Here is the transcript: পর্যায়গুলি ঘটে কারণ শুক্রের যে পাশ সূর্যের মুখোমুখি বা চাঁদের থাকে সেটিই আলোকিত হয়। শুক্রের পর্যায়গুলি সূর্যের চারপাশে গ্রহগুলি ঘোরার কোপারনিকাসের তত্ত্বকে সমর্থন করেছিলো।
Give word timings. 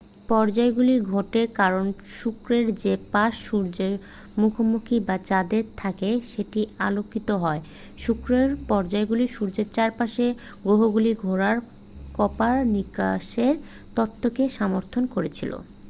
পর্যায়গুলি 0.29 0.95
ঘটে 1.09 1.41
কারণ 1.55 1.85
শুক্রের 2.15 2.65
যে 2.75 2.93
পাশ 3.11 3.33
সূর্যের 3.47 3.93
মুখোমুখি 4.37 4.97
বা 5.07 5.15
চাঁদের 5.29 5.63
থাকে 5.77 6.09
সেটিই 6.27 6.67
আলোকিত 6.79 7.29
হয়। 7.43 7.61
শুক্রের 7.97 8.49
পর্যায়গুলি 8.67 9.25
সূর্যের 9.27 9.67
চারপাশে 9.73 10.25
গ্রহগুলি 10.63 11.11
ঘোরার 11.23 11.57
কোপারনিকাসের 12.15 13.53
তত্ত্বকে 13.95 14.43
সমর্থন 14.57 15.03
করেছিলো। 15.07 15.57